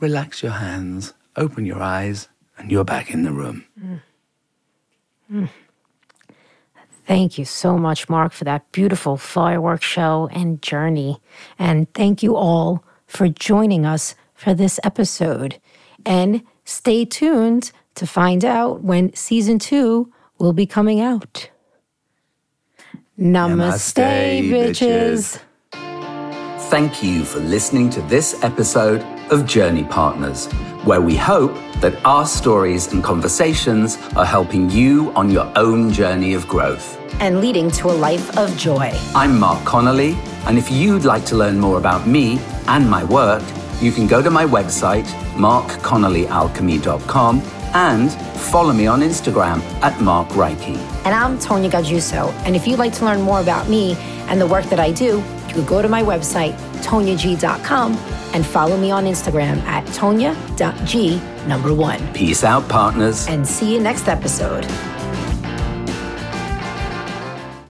Relax 0.00 0.42
your 0.42 0.52
hands, 0.52 1.12
open 1.36 1.66
your 1.66 1.80
eyes, 1.82 2.28
and 2.56 2.72
you're 2.72 2.84
back 2.84 3.10
in 3.10 3.22
the 3.22 3.32
room. 3.32 3.64
Mm. 3.78 4.00
Mm. 5.30 5.48
Thank 7.06 7.36
you 7.36 7.44
so 7.44 7.76
much, 7.76 8.08
Mark, 8.08 8.32
for 8.32 8.44
that 8.44 8.70
beautiful 8.72 9.16
fireworks 9.16 9.84
show 9.84 10.28
and 10.32 10.62
journey. 10.62 11.20
And 11.58 11.92
thank 11.94 12.22
you 12.22 12.36
all 12.36 12.84
for 13.06 13.28
joining 13.28 13.84
us 13.84 14.14
for 14.34 14.54
this 14.54 14.78
episode. 14.84 15.60
And 16.06 16.42
stay 16.64 17.04
tuned 17.04 17.72
to 17.96 18.06
find 18.06 18.44
out 18.44 18.82
when 18.82 19.14
season 19.14 19.58
two 19.58 20.12
will 20.38 20.52
be 20.52 20.66
coming 20.66 21.00
out. 21.00 21.50
Namaste, 23.18 23.94
Namaste, 23.94 24.50
bitches. 24.50 25.40
bitches. 25.72 26.60
Thank 26.70 27.02
you 27.02 27.24
for 27.24 27.40
listening 27.40 27.90
to 27.90 28.00
this 28.02 28.42
episode 28.42 29.04
of 29.32 29.46
Journey 29.46 29.84
Partners, 29.84 30.46
where 30.84 31.00
we 31.00 31.16
hope 31.16 31.54
that 31.80 31.94
our 32.04 32.26
stories 32.26 32.92
and 32.92 33.02
conversations 33.02 33.96
are 34.14 34.26
helping 34.26 34.68
you 34.68 35.10
on 35.14 35.30
your 35.30 35.50
own 35.56 35.90
journey 35.90 36.34
of 36.34 36.46
growth. 36.46 36.98
And 37.18 37.40
leading 37.40 37.70
to 37.72 37.88
a 37.88 37.92
life 37.92 38.36
of 38.36 38.54
joy. 38.58 38.92
I'm 39.14 39.40
Mark 39.40 39.64
Connolly, 39.64 40.18
and 40.46 40.58
if 40.58 40.70
you'd 40.70 41.06
like 41.06 41.24
to 41.26 41.34
learn 41.34 41.58
more 41.58 41.78
about 41.78 42.06
me 42.06 42.38
and 42.68 42.90
my 42.90 43.04
work, 43.04 43.42
you 43.80 43.90
can 43.90 44.06
go 44.06 44.20
to 44.20 44.28
my 44.30 44.44
website, 44.44 45.06
markconnollyalchemy.com, 45.34 47.42
and 47.74 48.12
follow 48.12 48.74
me 48.74 48.86
on 48.86 49.00
Instagram 49.00 49.62
at 49.82 49.98
Mark 50.02 50.28
Reiki. 50.30 50.76
And 51.06 51.14
I'm 51.14 51.38
Tonya 51.38 51.70
Gajuso. 51.70 52.30
And 52.44 52.54
if 52.54 52.66
you'd 52.66 52.78
like 52.78 52.92
to 52.94 53.06
learn 53.06 53.22
more 53.22 53.40
about 53.40 53.66
me 53.66 53.96
and 54.28 54.38
the 54.38 54.46
work 54.46 54.66
that 54.66 54.78
I 54.78 54.92
do, 54.92 55.22
you 55.54 55.60
could 55.60 55.68
go 55.68 55.82
to 55.82 55.88
my 55.88 56.02
website, 56.02 56.54
tonyag.com, 56.82 57.92
and 58.34 58.46
follow 58.46 58.76
me 58.76 58.90
on 58.90 59.04
Instagram 59.04 59.58
at 59.64 59.84
tonya.g 59.88 61.20
number 61.46 61.74
one. 61.74 62.12
Peace 62.12 62.44
out, 62.44 62.68
partners. 62.68 63.26
And 63.28 63.46
see 63.46 63.74
you 63.74 63.80
next 63.80 64.08
episode. 64.08 64.64